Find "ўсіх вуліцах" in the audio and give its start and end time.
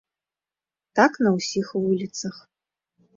1.35-2.35